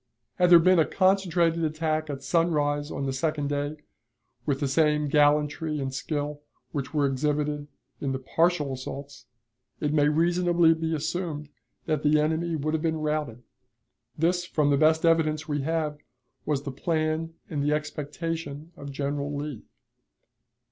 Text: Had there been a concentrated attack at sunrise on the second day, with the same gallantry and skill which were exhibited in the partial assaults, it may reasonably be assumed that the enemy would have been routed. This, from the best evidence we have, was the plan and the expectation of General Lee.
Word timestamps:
Had 0.37 0.49
there 0.49 0.57
been 0.57 0.79
a 0.79 0.85
concentrated 0.87 1.63
attack 1.63 2.09
at 2.09 2.23
sunrise 2.23 2.89
on 2.89 3.05
the 3.05 3.13
second 3.13 3.49
day, 3.49 3.75
with 4.47 4.59
the 4.59 4.67
same 4.67 5.07
gallantry 5.07 5.79
and 5.79 5.93
skill 5.93 6.41
which 6.71 6.91
were 6.91 7.05
exhibited 7.05 7.67
in 7.99 8.11
the 8.11 8.17
partial 8.17 8.73
assaults, 8.73 9.27
it 9.79 9.93
may 9.93 10.09
reasonably 10.09 10.73
be 10.73 10.95
assumed 10.95 11.49
that 11.85 12.01
the 12.01 12.19
enemy 12.19 12.55
would 12.55 12.73
have 12.73 12.81
been 12.81 12.97
routed. 12.97 13.43
This, 14.17 14.43
from 14.43 14.71
the 14.71 14.75
best 14.77 15.05
evidence 15.05 15.47
we 15.47 15.61
have, 15.61 15.99
was 16.47 16.63
the 16.63 16.71
plan 16.71 17.35
and 17.47 17.61
the 17.61 17.71
expectation 17.71 18.71
of 18.75 18.91
General 18.91 19.35
Lee. 19.37 19.61